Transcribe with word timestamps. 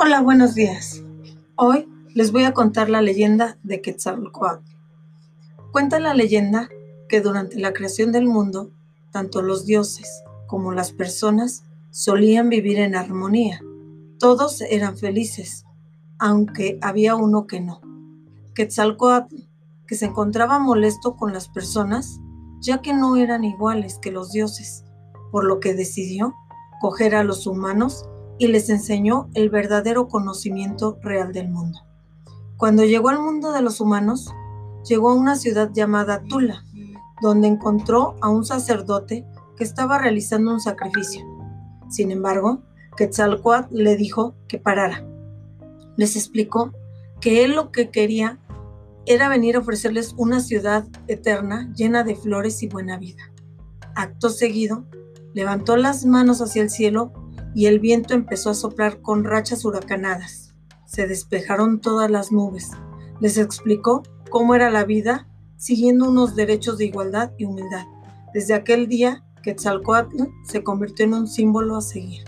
Hola, 0.00 0.20
buenos 0.20 0.54
días. 0.54 1.02
Hoy 1.56 1.88
les 2.14 2.30
voy 2.30 2.44
a 2.44 2.52
contar 2.54 2.88
la 2.88 3.02
leyenda 3.02 3.58
de 3.64 3.82
Quetzalcoatl. 3.82 4.62
Cuenta 5.72 5.98
la 5.98 6.14
leyenda 6.14 6.68
que 7.08 7.20
durante 7.20 7.58
la 7.58 7.72
creación 7.72 8.12
del 8.12 8.26
mundo, 8.26 8.70
tanto 9.10 9.42
los 9.42 9.66
dioses 9.66 10.22
como 10.46 10.70
las 10.70 10.92
personas 10.92 11.64
solían 11.90 12.48
vivir 12.48 12.78
en 12.78 12.94
armonía. 12.94 13.60
Todos 14.20 14.60
eran 14.60 14.96
felices, 14.96 15.64
aunque 16.20 16.78
había 16.80 17.16
uno 17.16 17.48
que 17.48 17.60
no. 17.60 17.80
Quetzalcoatl, 18.54 19.34
que 19.88 19.96
se 19.96 20.06
encontraba 20.06 20.60
molesto 20.60 21.16
con 21.16 21.32
las 21.32 21.48
personas, 21.48 22.20
ya 22.60 22.82
que 22.82 22.94
no 22.94 23.16
eran 23.16 23.42
iguales 23.42 23.98
que 24.00 24.12
los 24.12 24.30
dioses, 24.30 24.84
por 25.32 25.44
lo 25.44 25.58
que 25.58 25.74
decidió 25.74 26.36
coger 26.80 27.16
a 27.16 27.24
los 27.24 27.48
humanos 27.48 28.08
y 28.38 28.48
les 28.48 28.70
enseñó 28.70 29.28
el 29.34 29.50
verdadero 29.50 30.08
conocimiento 30.08 30.98
real 31.02 31.32
del 31.32 31.48
mundo. 31.48 31.80
Cuando 32.56 32.84
llegó 32.84 33.08
al 33.08 33.20
mundo 33.20 33.52
de 33.52 33.62
los 33.62 33.80
humanos, 33.80 34.32
llegó 34.84 35.10
a 35.10 35.14
una 35.14 35.36
ciudad 35.36 35.70
llamada 35.72 36.22
Tula, 36.22 36.64
donde 37.20 37.48
encontró 37.48 38.16
a 38.20 38.28
un 38.28 38.44
sacerdote 38.44 39.26
que 39.56 39.64
estaba 39.64 39.98
realizando 39.98 40.52
un 40.52 40.60
sacrificio. 40.60 41.24
Sin 41.88 42.10
embargo, 42.10 42.62
Quetzalcoatl 42.96 43.74
le 43.74 43.96
dijo 43.96 44.34
que 44.46 44.58
parara. 44.58 45.04
Les 45.96 46.16
explicó 46.16 46.72
que 47.20 47.44
él 47.44 47.54
lo 47.54 47.70
que 47.70 47.90
quería 47.90 48.38
era 49.06 49.28
venir 49.28 49.56
a 49.56 49.60
ofrecerles 49.60 50.14
una 50.16 50.40
ciudad 50.40 50.86
eterna 51.06 51.72
llena 51.74 52.04
de 52.04 52.14
flores 52.14 52.62
y 52.62 52.68
buena 52.68 52.98
vida. 52.98 53.32
Acto 53.94 54.28
seguido, 54.28 54.84
levantó 55.32 55.76
las 55.76 56.04
manos 56.04 56.40
hacia 56.40 56.62
el 56.62 56.70
cielo 56.70 57.12
y 57.54 57.66
el 57.66 57.80
viento 57.80 58.14
empezó 58.14 58.50
a 58.50 58.54
soplar 58.54 59.00
con 59.00 59.24
rachas 59.24 59.64
huracanadas. 59.64 60.54
Se 60.86 61.06
despejaron 61.06 61.80
todas 61.80 62.10
las 62.10 62.32
nubes. 62.32 62.70
Les 63.20 63.38
explicó 63.38 64.02
cómo 64.30 64.54
era 64.54 64.70
la 64.70 64.84
vida 64.84 65.28
siguiendo 65.56 66.08
unos 66.08 66.36
derechos 66.36 66.78
de 66.78 66.86
igualdad 66.86 67.32
y 67.36 67.44
humildad. 67.44 67.86
Desde 68.32 68.54
aquel 68.54 68.86
día, 68.86 69.24
Quetzalcoatl 69.42 70.24
se 70.44 70.62
convirtió 70.62 71.04
en 71.06 71.14
un 71.14 71.26
símbolo 71.26 71.76
a 71.76 71.80
seguir. 71.80 72.24